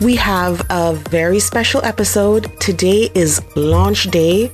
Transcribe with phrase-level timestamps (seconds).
[0.00, 2.60] we have a very special episode.
[2.60, 4.52] Today is launch day.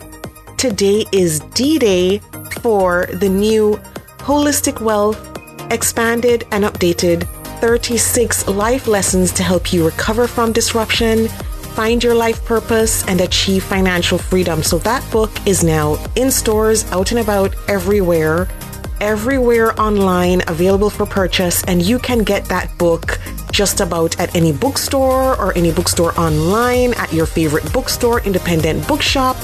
[0.56, 2.18] Today is D Day
[2.60, 3.80] for the new
[4.18, 5.28] Holistic Wealth
[5.72, 7.26] expanded and updated
[7.60, 13.64] 36 life lessons to help you recover from disruption, find your life purpose, and achieve
[13.64, 14.62] financial freedom.
[14.62, 18.48] So that book is now in stores, out and about everywhere,
[19.00, 23.18] everywhere online, available for purchase, and you can get that book
[23.52, 29.36] just about at any bookstore or any bookstore online, at your favorite bookstore, independent bookshop.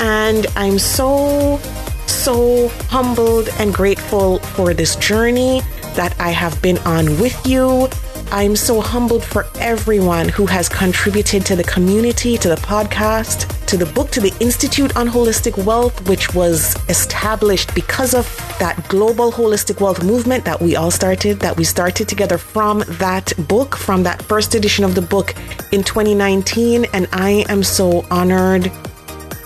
[0.00, 1.58] And I'm so,
[2.06, 5.62] so humbled and grateful for this journey
[5.94, 7.88] that I have been on with you.
[8.32, 13.76] I'm so humbled for everyone who has contributed to the community, to the podcast, to
[13.76, 18.24] the book, to the Institute on Holistic Wealth, which was established because of
[18.58, 23.32] that global holistic wealth movement that we all started, that we started together from that
[23.48, 25.34] book, from that first edition of the book
[25.72, 26.86] in 2019.
[26.92, 28.70] And I am so honored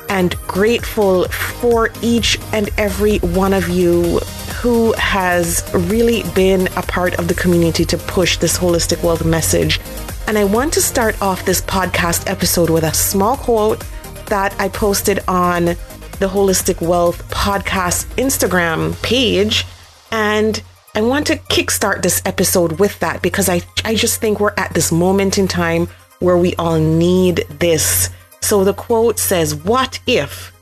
[0.09, 4.19] and grateful for each and every one of you
[4.61, 9.81] who has really been a part of the community to push this holistic wealth message.
[10.27, 13.85] And I want to start off this podcast episode with a small quote
[14.29, 19.65] that I posted on the Holistic Wealth podcast Instagram page.
[20.11, 20.63] And
[20.95, 24.75] I want to kickstart this episode with that because I, I just think we're at
[24.75, 28.11] this moment in time where we all need this.
[28.41, 30.53] So the quote says, What if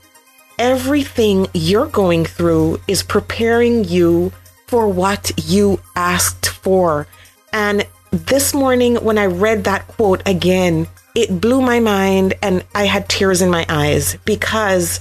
[0.59, 4.31] everything you're going through is preparing you
[4.67, 7.07] for what you asked for.
[7.53, 12.85] And this morning, when I read that quote again, it blew my mind and I
[12.85, 14.99] had tears in my eyes because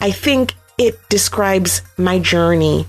[0.00, 2.88] I think it describes my journey.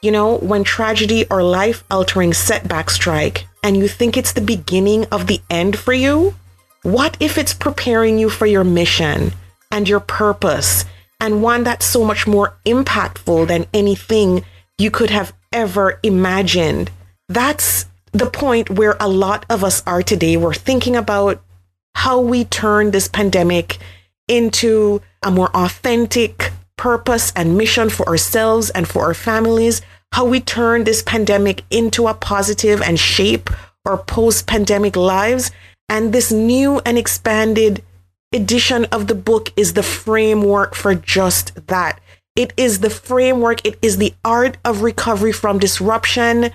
[0.00, 5.06] You know, when tragedy or life altering setbacks strike and you think it's the beginning
[5.06, 6.36] of the end for you,
[6.84, 9.32] what if it's preparing you for your mission
[9.72, 10.84] and your purpose
[11.18, 14.44] and one that's so much more impactful than anything
[14.78, 16.92] you could have ever imagined.
[17.28, 20.36] That's the point where a lot of us are today.
[20.36, 21.42] We're thinking about
[21.94, 23.78] how we turn this pandemic
[24.28, 29.80] into a more authentic purpose and mission for ourselves and for our families,
[30.12, 33.50] how we turn this pandemic into a positive and shape
[33.84, 35.50] our post pandemic lives.
[35.88, 37.82] And this new and expanded
[38.32, 42.00] edition of the book is the framework for just that.
[42.36, 46.50] It is the framework, it is the art of recovery from disruption.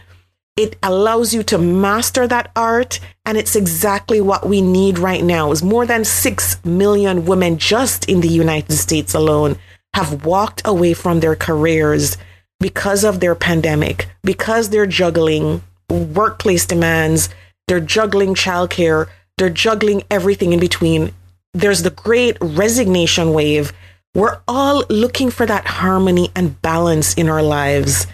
[0.60, 5.52] It allows you to master that art, and it's exactly what we need right now.
[5.52, 9.58] Is more than 6 million women just in the United States alone
[9.94, 12.18] have walked away from their careers
[12.60, 17.30] because of their pandemic, because they're juggling workplace demands,
[17.68, 21.14] they're juggling childcare, they're juggling everything in between
[21.54, 23.74] there's the great resignation wave.
[24.14, 28.06] We're all looking for that harmony and balance in our lives.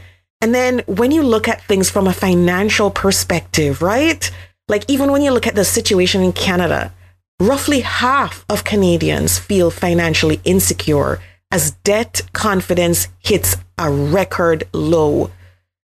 [0.46, 4.30] And then when you look at things from a financial perspective, right?
[4.68, 6.94] Like even when you look at the situation in Canada,
[7.40, 11.20] roughly half of Canadians feel financially insecure
[11.50, 15.32] as debt confidence hits a record low.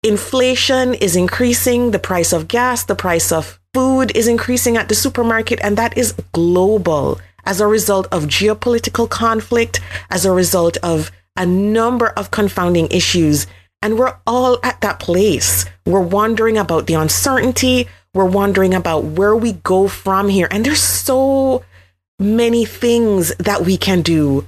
[0.03, 4.95] Inflation is increasing, the price of gas, the price of food is increasing at the
[4.95, 11.13] supermarket, and that is global as a result of geopolitical conflict, as a result of
[11.37, 13.47] a number of confounding issues.
[13.81, 15.65] And we're all at that place.
[15.87, 17.89] We're wondering about the uncertainty.
[18.13, 20.49] We're wondering about where we go from here.
[20.51, 21.65] And there's so
[22.19, 24.47] many things that we can do.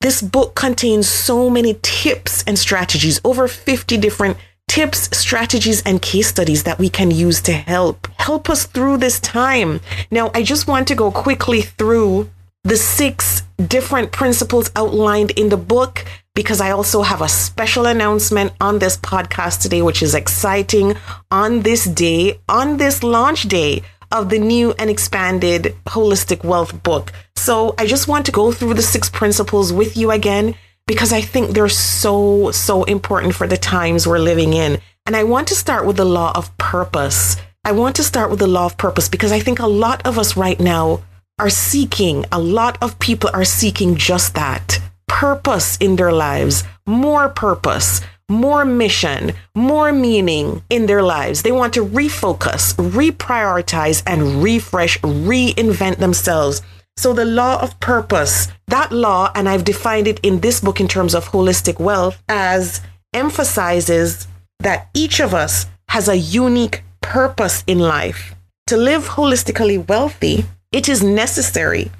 [0.00, 4.36] This book contains so many tips and strategies, over 50 different
[4.68, 9.18] tips, strategies, and case studies that we can use to help help us through this
[9.18, 9.80] time.
[10.10, 12.30] Now, I just want to go quickly through
[12.68, 16.04] the six different principles outlined in the book
[16.34, 20.94] because I also have a special announcement on this podcast today, which is exciting
[21.30, 23.82] on this day, on this launch day
[24.12, 27.10] of the new and expanded Holistic Wealth book.
[27.36, 30.54] So I just want to go through the six principles with you again
[30.86, 34.78] because I think they're so, so important for the times we're living in.
[35.06, 37.36] And I want to start with the law of purpose.
[37.64, 40.18] I want to start with the law of purpose because I think a lot of
[40.18, 41.02] us right now
[41.38, 47.28] are seeking, a lot of people are seeking just that purpose in their lives, more
[47.28, 51.42] purpose, more mission, more meaning in their lives.
[51.42, 56.62] They want to refocus, reprioritize, and refresh, reinvent themselves.
[56.96, 60.88] So, the law of purpose, that law, and I've defined it in this book in
[60.88, 62.80] terms of holistic wealth, as
[63.14, 64.26] emphasizes
[64.58, 68.34] that each of us has a unique purpose in life.
[68.66, 71.90] To live holistically wealthy, it is necessary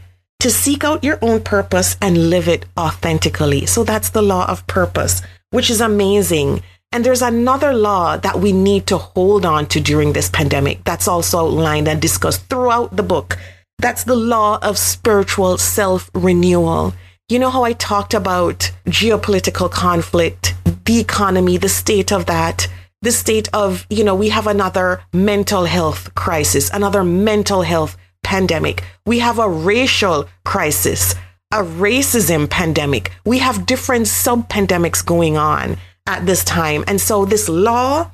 [0.41, 3.67] to seek out your own purpose and live it authentically.
[3.67, 6.63] So that's the law of purpose, which is amazing.
[6.93, 11.09] And there's another law that we need to hold on to during this pandemic that's
[11.09, 13.39] also outlined and discussed throughout the book.
[13.79, 16.95] That's the law of spiritual self renewal.
[17.29, 20.55] You know how I talked about geopolitical conflict,
[20.85, 22.69] the economy, the state of that,
[23.03, 27.97] the state of, you know, we have another mental health crisis, another mental health
[28.29, 28.85] pandemic.
[29.07, 31.15] We have a racial crisis,
[31.51, 33.11] a racism pandemic.
[33.25, 36.85] We have different sub pandemics going on at this time.
[36.87, 38.11] And so this law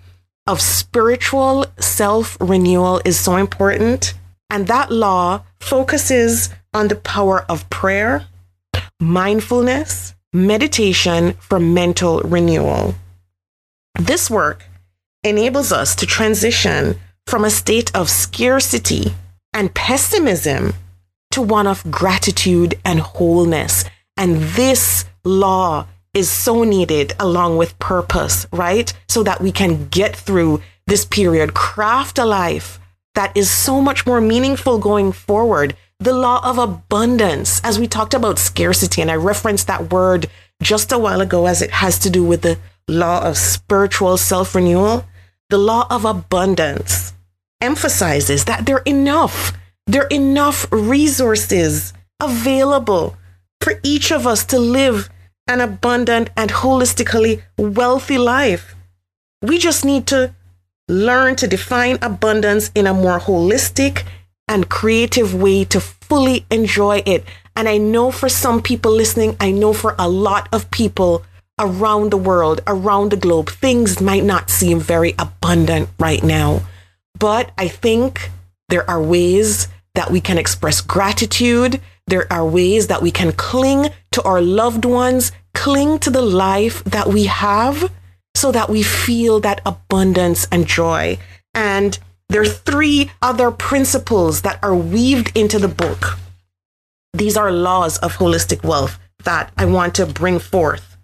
[0.47, 4.15] of spiritual self renewal is so important.
[4.51, 8.25] And that law focuses on the power of prayer
[9.01, 12.95] mindfulness, meditation for mental renewal.
[13.99, 14.65] This work
[15.25, 19.13] enables us to transition from a state of scarcity
[19.55, 20.75] and pessimism
[21.31, 23.85] to one of gratitude and wholeness.
[24.17, 28.93] And this law is so needed along with purpose, right?
[29.09, 32.79] So that we can get through this period, craft a life
[33.15, 38.13] that is so much more meaningful going forward the law of abundance, as we talked
[38.15, 40.27] about scarcity, and I referenced that word
[40.63, 42.59] just a while ago as it has to do with the
[42.89, 45.07] law of spiritual self renewal.
[45.49, 47.14] The law of abundance
[47.65, 49.53] emphasizes that there are enough,
[49.87, 53.17] there are enough resources available
[53.61, 55.09] for each of us to live
[55.49, 58.75] an abundant and holistically wealthy life.
[59.43, 60.35] We just need to
[60.89, 64.05] learn to define abundance in a more holistic
[64.47, 67.25] and creative way to fully enjoy it.
[67.57, 71.25] And I know for some people listening, I know for a lot of people
[71.59, 76.63] around the world, around the globe, things might not seem very abundant right now.
[77.19, 78.31] But I think
[78.69, 81.81] there are ways that we can express gratitude.
[82.07, 86.83] There are ways that we can cling to our loved ones, cling to the life
[86.85, 87.91] that we have
[88.35, 91.19] so that we feel that abundance and joy.
[91.55, 96.19] And there are three other principles that are weaved into the book.
[97.13, 100.97] These are laws of holistic wealth that I want to bring forth.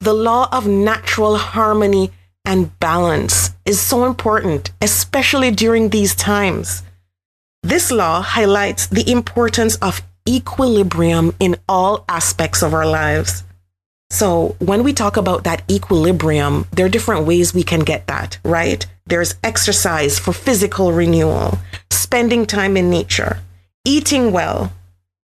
[0.00, 2.10] The law of natural harmony
[2.44, 6.82] and balance is so important, especially during these times.
[7.62, 13.42] This law highlights the importance of equilibrium in all aspects of our lives.
[14.10, 18.38] So, when we talk about that equilibrium, there are different ways we can get that,
[18.44, 18.86] right?
[19.06, 21.58] There's exercise for physical renewal,
[21.90, 23.40] spending time in nature,
[23.84, 24.72] eating well,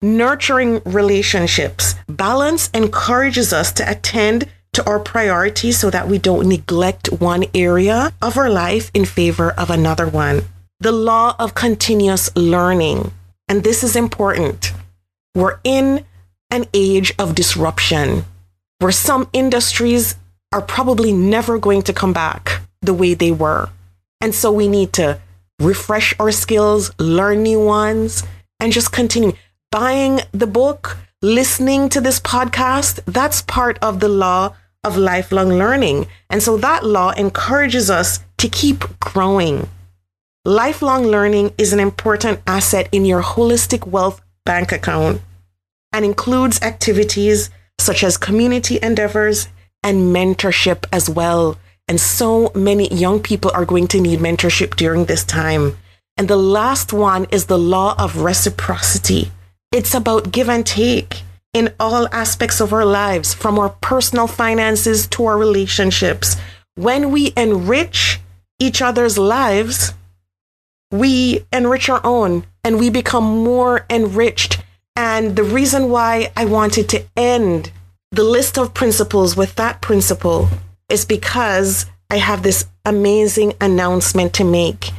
[0.03, 1.95] nurturing relationships.
[2.09, 8.13] Balance encourages us to attend to our priorities so that we don't neglect one area
[8.21, 10.45] of our life in favor of another one.
[10.81, 13.13] The law of continuous learning.
[13.49, 14.73] And this is important.
[15.35, 16.05] We're in
[16.51, 18.25] an age of disruption
[18.79, 20.17] where some industries
[20.53, 23.71] are probably never going to come back the way they were.
[24.21, 25.21] And so we need to
[25.59, 28.23] refresh our skills, learn new ones,
[28.61, 29.33] and just continue.
[29.71, 36.07] Buying the book, listening to this podcast, that's part of the law of lifelong learning.
[36.31, 39.69] And so that law encourages us to keep growing.
[40.45, 45.23] Lifelong learning is an important asset in your holistic wealth bank account
[45.93, 49.49] and includes activities such as community endeavors
[49.83, 51.57] and mentorship as well.
[51.89, 55.77] And so many young people are going to need mentorship during this time.
[56.17, 59.31] And the last one is the law of reciprocity.
[59.73, 61.23] It's about give and take
[61.55, 66.37] in all aspects of our lives, from our personal finances to our relationships.
[66.75, 68.21] When we enrich
[68.59, 69.95] each other's lives,
[70.91, 74.63] we enrich our own and we become more enriched.
[74.97, 77.71] And the reason why I wanted to end
[78.11, 80.49] the list of principles with that principle
[80.89, 84.91] is because I have this amazing announcement to make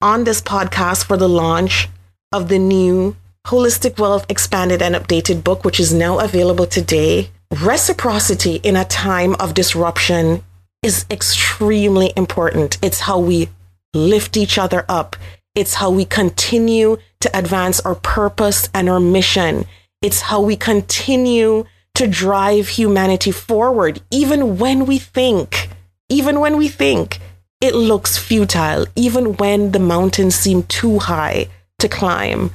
[0.00, 1.88] on this podcast for the launch
[2.32, 7.28] of the new Holistic Wealth Expanded and Updated book, which is now available today.
[7.62, 10.42] Reciprocity in a time of disruption
[10.82, 12.78] is extremely important.
[12.80, 13.50] It's how we
[13.92, 15.14] lift each other up.
[15.54, 19.66] It's how we continue to advance our purpose and our mission.
[20.00, 21.64] It's how we continue
[21.96, 25.68] to drive humanity forward, even when we think,
[26.08, 27.20] even when we think
[27.60, 31.48] it looks futile, even when the mountains seem too high
[31.78, 32.50] to climb.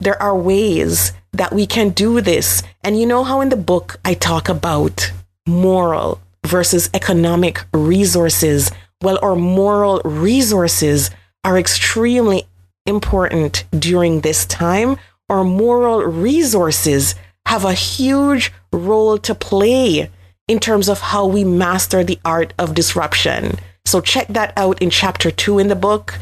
[0.00, 2.62] There are ways that we can do this.
[2.84, 5.10] And you know how in the book I talk about
[5.44, 8.70] moral versus economic resources?
[9.02, 11.10] Well, our moral resources
[11.42, 12.44] are extremely
[12.86, 14.98] important during this time.
[15.28, 20.10] Our moral resources have a huge role to play
[20.46, 23.58] in terms of how we master the art of disruption.
[23.84, 26.14] So check that out in chapter two in the book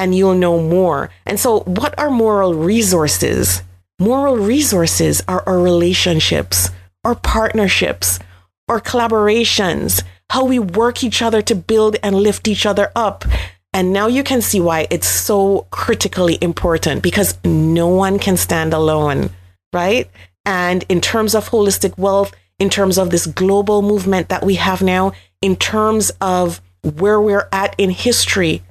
[0.00, 1.10] and you'll know more.
[1.26, 3.62] And so, what are moral resources?
[4.00, 6.70] Moral resources are our relationships,
[7.04, 8.18] our partnerships,
[8.66, 13.26] our collaborations, how we work each other to build and lift each other up.
[13.74, 18.72] And now you can see why it's so critically important because no one can stand
[18.72, 19.28] alone,
[19.74, 20.10] right?
[20.46, 24.80] And in terms of holistic wealth, in terms of this global movement that we have
[24.80, 28.62] now, in terms of where we're at in history,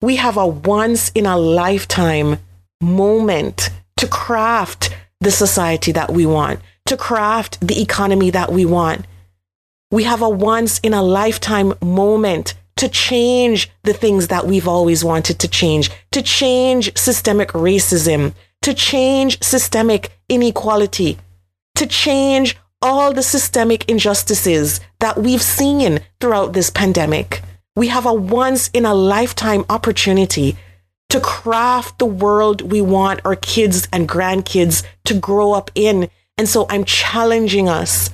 [0.00, 2.38] we have a once in a lifetime
[2.80, 9.06] moment to craft the society that we want, to craft the economy that we want.
[9.90, 15.04] We have a once in a lifetime moment to change the things that we've always
[15.04, 21.18] wanted to change, to change systemic racism, to change systemic inequality,
[21.74, 27.42] to change all the systemic injustices that we've seen throughout this pandemic.
[27.80, 30.58] We have a once in a lifetime opportunity
[31.08, 36.10] to craft the world we want our kids and grandkids to grow up in.
[36.36, 38.10] And so I'm challenging us.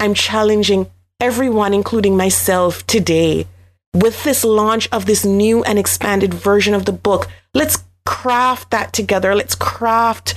[0.00, 3.46] I'm challenging everyone, including myself today,
[3.94, 7.28] with this launch of this new and expanded version of the book.
[7.54, 9.36] Let's craft that together.
[9.36, 10.34] Let's craft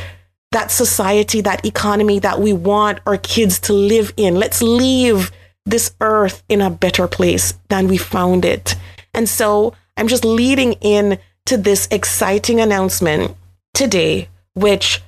[0.52, 4.36] that society, that economy that we want our kids to live in.
[4.36, 5.32] Let's leave
[5.70, 8.76] this earth in a better place than we found it.
[9.14, 13.36] And so I'm just leading in to this exciting announcement
[13.74, 15.02] today, which,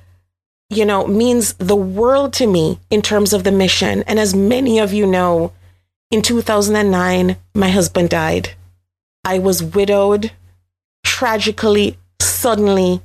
[0.70, 4.02] you know, means the world to me in terms of the mission.
[4.06, 5.52] And as many of you know,
[6.10, 8.50] in 2009, my husband died.
[9.24, 10.32] I was widowed
[11.04, 13.00] tragically, suddenly,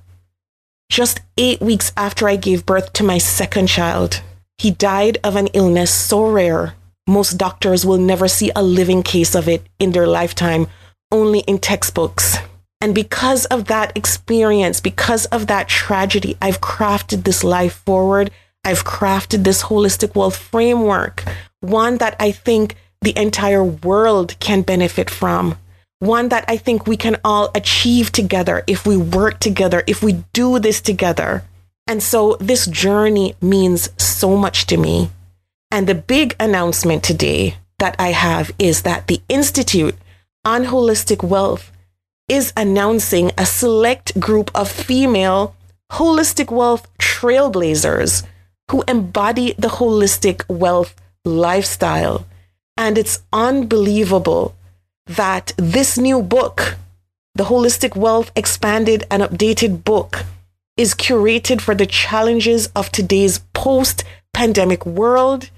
[0.90, 4.22] just eight weeks after I gave birth to my second child.
[4.58, 6.74] He died of an illness so rare
[7.08, 10.68] most doctors will never see a living case of it in their lifetime,
[11.12, 12.38] only in textbooks.
[12.82, 18.30] And because of that experience, because of that tragedy, I've crafted this life forward.
[18.64, 21.24] I've crafted this holistic wealth framework,
[21.62, 25.56] one that I think the entire world can benefit from,
[26.00, 30.24] one that I think we can all achieve together if we work together, if we
[30.34, 31.46] do this together.
[31.88, 35.10] And so this journey means so much to me.
[35.70, 39.96] And the big announcement today that I have is that the Institute
[40.46, 41.72] on Holistic Wealth
[42.30, 45.56] is announcing a select group of female
[45.92, 48.26] holistic wealth trailblazers
[48.72, 52.26] who embody the holistic wealth lifestyle.
[52.76, 54.56] And it's unbelievable
[55.06, 56.76] that this new book,
[57.36, 60.24] the Holistic Wealth Expanded and Updated book,
[60.76, 65.50] is curated for the challenges of today's post pandemic world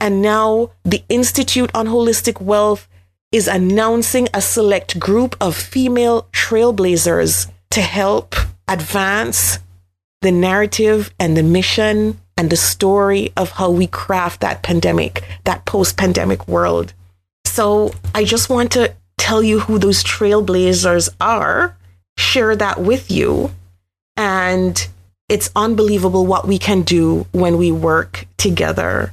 [0.00, 2.88] and now the Institute on Holistic Wealth
[3.32, 8.34] is announcing a select group of female trailblazers to help
[8.66, 9.58] advance
[10.22, 15.64] the narrative and the mission and the story of how we craft that pandemic, that
[15.64, 16.92] post pandemic world.
[17.44, 21.76] So I just want to tell you who those trailblazers are,
[22.16, 23.50] share that with you.
[24.16, 24.88] And
[25.28, 29.12] it's unbelievable what we can do when we work together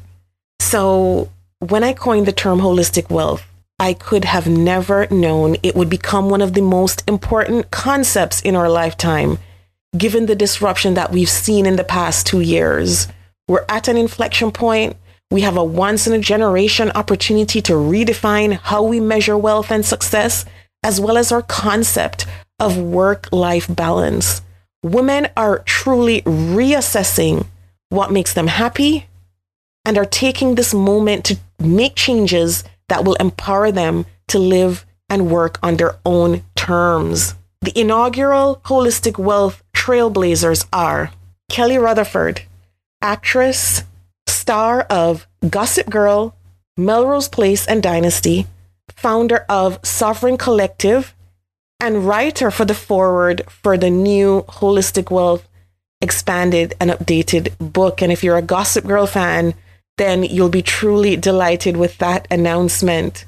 [0.66, 1.30] so
[1.60, 3.46] when I coined the term holistic wealth,
[3.78, 8.56] I could have never known it would become one of the most important concepts in
[8.56, 9.38] our lifetime,
[9.96, 13.08] given the disruption that we've seen in the past two years.
[13.48, 14.98] We're at an inflection point.
[15.30, 19.86] We have a once in a generation opportunity to redefine how we measure wealth and
[19.86, 20.46] success,
[20.82, 22.26] as well as our concept
[22.60, 24.42] of work life balance.
[24.82, 27.46] Women are truly reassessing
[27.90, 29.06] what makes them happy
[29.86, 35.30] and are taking this moment to make changes that will empower them to live and
[35.30, 37.36] work on their own terms.
[37.62, 41.12] The inaugural Holistic Wealth Trailblazers are
[41.50, 42.42] Kelly Rutherford,
[43.02, 43.84] actress,
[44.28, 46.36] star of Gossip Girl,
[46.78, 48.48] Melrose Place and Dynasty,
[48.96, 51.14] founder of Sovereign Collective,
[51.80, 55.48] and writer for the foreword for the new Holistic Wealth
[56.02, 58.02] expanded and updated book.
[58.02, 59.54] And if you're a Gossip Girl fan,
[59.98, 63.26] then you'll be truly delighted with that announcement.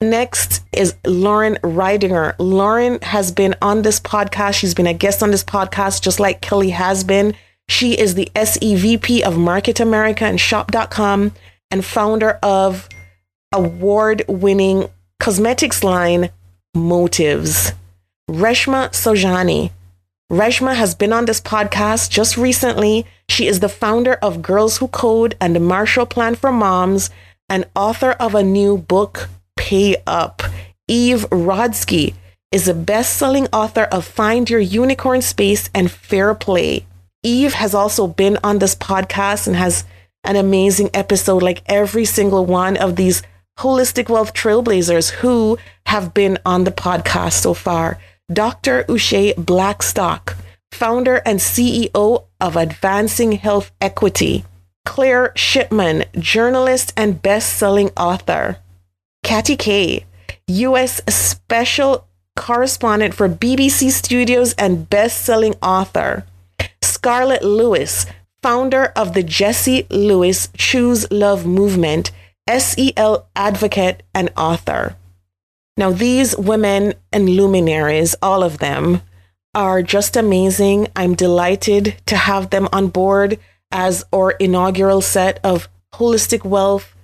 [0.00, 2.34] Next is Lauren Ridinger.
[2.38, 4.54] Lauren has been on this podcast.
[4.54, 7.34] She's been a guest on this podcast, just like Kelly has been.
[7.68, 11.32] She is the SEVP of Market America and Shop.com
[11.70, 12.88] and founder of
[13.52, 14.88] award winning
[15.20, 16.30] cosmetics line
[16.74, 17.72] Motives.
[18.28, 19.70] Reshma Saujani.
[20.32, 23.04] Reshma has been on this podcast just recently.
[23.28, 27.10] She is the founder of Girls Who Code and the Marshall Plan for Moms
[27.48, 30.42] and author of a new book, Pay Up.
[30.88, 32.14] Eve Rodsky
[32.50, 36.86] is a best selling author of Find Your Unicorn Space and Fair Play.
[37.22, 39.84] Eve has also been on this podcast and has
[40.24, 43.22] an amazing episode, like every single one of these
[43.58, 47.98] holistic wealth trailblazers who have been on the podcast so far.
[48.32, 48.84] Dr.
[48.84, 50.36] Uche Blackstock,
[50.72, 54.44] founder and CEO of Advancing Health Equity.
[54.86, 58.58] Claire Shipman, journalist and best selling author.
[59.22, 60.06] Katty Kay,
[60.48, 61.02] U.S.
[61.08, 66.24] special correspondent for BBC Studios and best selling author.
[66.82, 68.06] Scarlett Lewis,
[68.42, 72.10] founder of the Jesse Lewis Choose Love movement,
[72.48, 74.96] SEL advocate and author.
[75.76, 79.02] Now, these women and luminaries, all of them,
[79.54, 80.88] are just amazing.
[80.94, 83.38] I'm delighted to have them on board
[83.70, 86.94] as our inaugural set of Holistic Wealth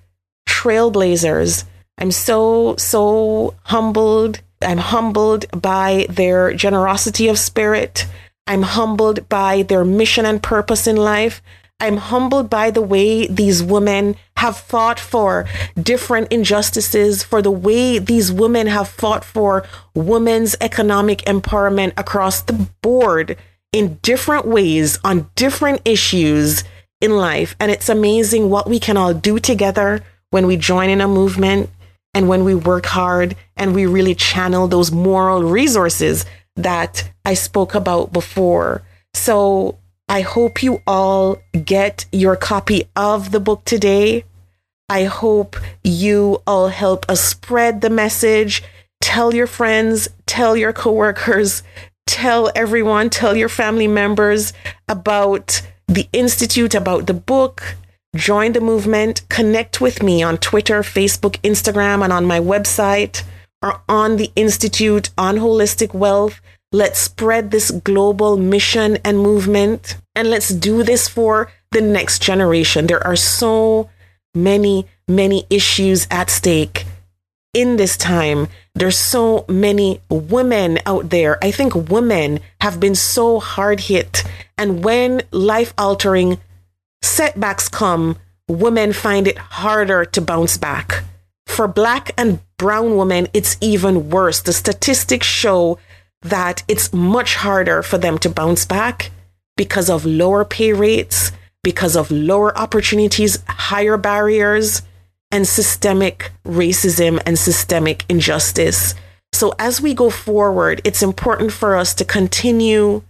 [0.49, 1.65] Trailblazers.
[1.99, 4.41] I'm so, so humbled.
[4.63, 8.07] I'm humbled by their generosity of spirit.
[8.47, 11.43] I'm humbled by their mission and purpose in life.
[11.81, 15.47] I'm humbled by the way these women have fought for
[15.81, 22.69] different injustices, for the way these women have fought for women's economic empowerment across the
[22.83, 23.37] board
[23.73, 26.65] in different ways on different issues
[27.01, 27.57] in life.
[27.59, 31.71] And it's amazing what we can all do together when we join in a movement
[32.15, 36.25] and when we work hard and we really channel those moral resources
[36.57, 38.83] that I spoke about before.
[39.15, 39.79] So
[40.11, 44.25] I hope you all get your copy of the book today.
[44.89, 48.65] I hope you all help us spread the message.
[49.01, 51.63] Tell your friends, tell your coworkers,
[52.09, 54.53] tell everyone, tell your family members
[54.89, 57.77] about the Institute, about the book.
[58.17, 59.23] Join the movement.
[59.29, 63.23] Connect with me on Twitter, Facebook, Instagram, and on my website
[63.63, 66.41] or on the Institute on Holistic Wealth.
[66.73, 69.97] Let's spread this global mission and movement.
[70.15, 72.87] And let's do this for the next generation.
[72.87, 73.91] There are so
[74.35, 76.85] many, many issues at stake
[77.53, 78.47] in this time.
[78.77, 81.43] There's so many women out there.
[81.43, 84.23] I think women have been so hard hit.
[84.57, 86.39] And when life altering
[87.03, 88.17] setbacks come,
[88.49, 91.03] women find it harder to bounce back.
[91.47, 94.41] For black and brown women, it's even worse.
[94.41, 95.79] The statistics show
[96.23, 99.11] that it's much harder for them to bounce back
[99.57, 104.83] because of lower pay rates, because of lower opportunities, higher barriers,
[105.31, 108.95] and systemic racism and systemic injustice.
[109.33, 113.03] So, as we go forward, it's important for us to continue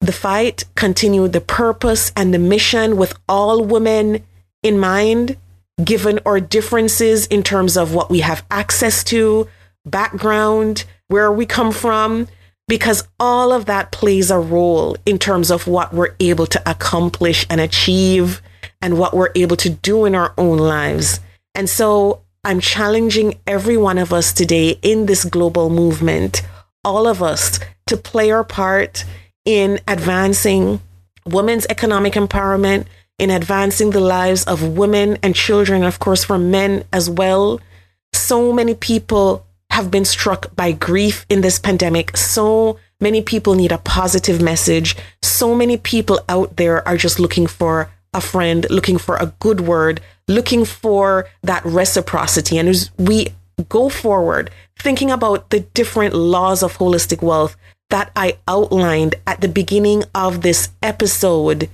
[0.00, 4.24] the fight, continue the purpose and the mission with all women
[4.62, 5.36] in mind,
[5.82, 9.48] given our differences in terms of what we have access to,
[9.86, 12.28] background, where we come from,
[12.68, 17.46] because all of that plays a role in terms of what we're able to accomplish
[17.48, 18.42] and achieve
[18.82, 21.20] and what we're able to do in our own lives.
[21.54, 26.42] And so I'm challenging every one of us today in this global movement,
[26.84, 29.04] all of us, to play our part
[29.44, 30.80] in advancing
[31.24, 32.86] women's economic empowerment,
[33.18, 37.60] in advancing the lives of women and children, of course, for men as well.
[38.12, 39.45] So many people
[39.76, 42.16] have been struck by grief in this pandemic.
[42.16, 44.96] So many people need a positive message.
[45.20, 49.60] So many people out there are just looking for a friend, looking for a good
[49.60, 52.56] word, looking for that reciprocity.
[52.56, 53.34] And as we
[53.68, 57.54] go forward, thinking about the different laws of holistic wealth
[57.90, 61.68] that I outlined at the beginning of this episode,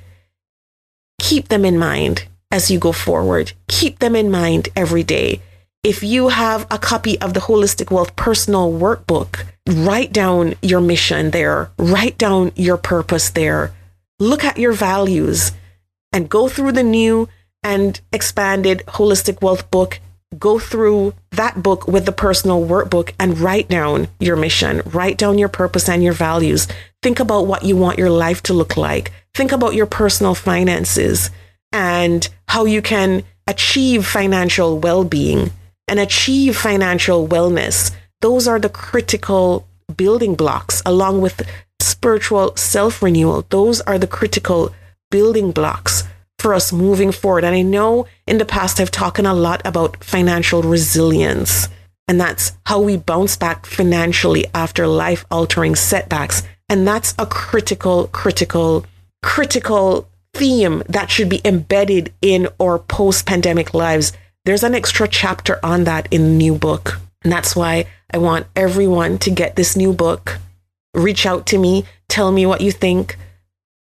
[1.20, 3.52] keep them in mind as you go forward.
[3.68, 5.40] Keep them in mind every day
[5.84, 11.32] if you have a copy of the Holistic Wealth Personal Workbook, write down your mission
[11.32, 13.72] there, write down your purpose there,
[14.20, 15.50] look at your values,
[16.12, 17.28] and go through the new
[17.64, 19.98] and expanded Holistic Wealth book.
[20.38, 25.36] Go through that book with the personal workbook and write down your mission, write down
[25.36, 26.68] your purpose and your values.
[27.02, 29.10] think about what you want your life to look like.
[29.34, 31.30] Think about your personal finances
[31.72, 35.50] and how you can achieve financial well being
[35.88, 37.90] and achieve financial wellness.
[38.20, 39.66] Those are the critical
[39.96, 41.42] building blocks, along with
[41.80, 43.44] spiritual self renewal.
[43.50, 44.72] Those are the critical
[45.10, 46.04] building blocks
[46.38, 47.44] for us moving forward.
[47.44, 51.68] And I know in the past I've talked a lot about financial resilience,
[52.08, 56.42] and that's how we bounce back financially after life altering setbacks.
[56.68, 58.84] And that's a critical, critical,
[59.22, 64.12] critical theme that should be embedded in our post pandemic lives.
[64.44, 66.98] There's an extra chapter on that in the new book.
[67.22, 70.38] And that's why I want everyone to get this new book.
[70.94, 73.16] Reach out to me, tell me what you think.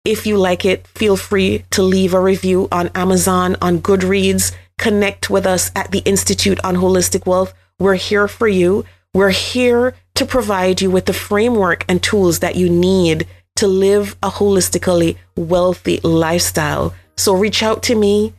[0.03, 4.51] If you like it, feel free to leave a review on Amazon, on Goodreads.
[4.79, 7.53] Connect with us at the Institute on Holistic Wealth.
[7.77, 8.85] We're here for you.
[9.13, 14.15] We're here to provide you with the framework and tools that you need to live
[14.23, 16.95] a holistically wealthy lifestyle.
[17.17, 18.33] So reach out to me,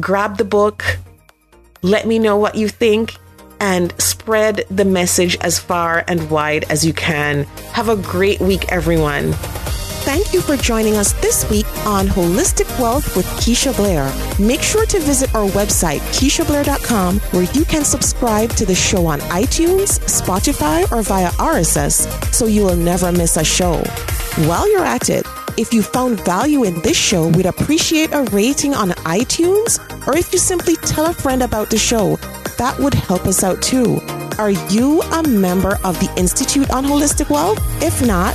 [0.00, 0.84] grab the book,
[1.86, 3.14] let me know what you think,
[3.60, 7.44] and spread the message as far and wide as you can.
[7.72, 9.32] Have a great week, everyone.
[10.06, 14.12] Thank you for joining us this week on Holistic Wealth with Keisha Blair.
[14.38, 19.18] Make sure to visit our website, KeishaBlair.com, where you can subscribe to the show on
[19.20, 23.78] iTunes, Spotify, or via RSS so you will never miss a show.
[24.46, 28.74] While you're at it, if you found value in this show, we'd appreciate a rating
[28.74, 32.16] on iTunes, or if you simply tell a friend about the show,
[32.58, 34.00] that would help us out too.
[34.38, 37.58] Are you a member of the Institute on Holistic Wealth?
[37.82, 38.34] If not,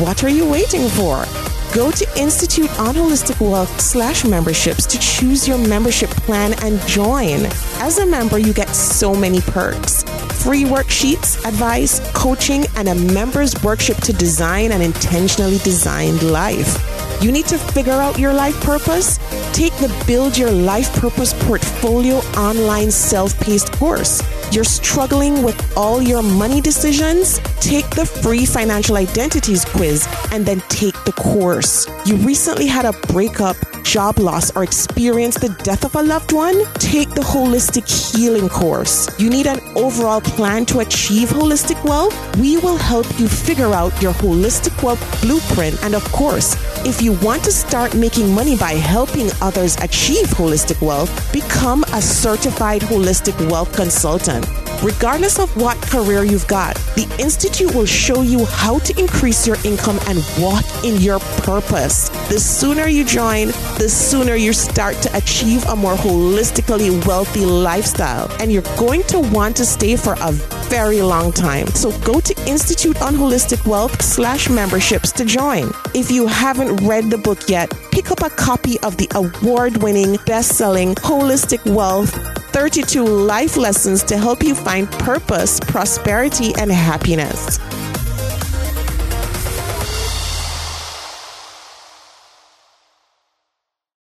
[0.00, 1.24] what are you waiting for?
[1.72, 7.46] Go to Institute on Holistic Wealth slash memberships to choose your membership plan and join.
[7.78, 10.04] As a member, you get so many perks
[10.46, 16.72] free worksheets, advice, coaching, and a member's workshop to design an intentionally designed life.
[17.20, 19.18] You need to figure out your life purpose?
[19.52, 24.22] Take the Build Your Life Purpose Portfolio online self paced course.
[24.56, 27.40] You're struggling with all your money decisions?
[27.60, 31.86] Take the free financial identities quiz and then take the course.
[32.06, 36.64] You recently had a breakup, job loss, or experienced the death of a loved one?
[36.76, 39.10] Take the holistic healing course.
[39.20, 42.14] You need an overall plan to achieve holistic wealth?
[42.38, 45.84] We will help you figure out your holistic wealth blueprint.
[45.84, 50.80] And of course, if you want to start making money by helping others achieve holistic
[50.80, 54.45] wealth, become a certified holistic wealth consultant.
[54.82, 59.56] Regardless of what career you've got, the Institute will show you how to increase your
[59.64, 62.08] income and walk in your purpose.
[62.28, 68.30] The sooner you join, the sooner you start to achieve a more holistically wealthy lifestyle.
[68.40, 70.32] And you're going to want to stay for a
[70.68, 71.66] very long time.
[71.68, 75.70] So go to Institute on Holistic Wealth slash memberships to join.
[75.94, 80.18] If you haven't read the book yet, pick up a copy of the award winning,
[80.26, 87.58] best selling Holistic Wealth 32 life lessons to help you find purpose, prosperity, and happiness.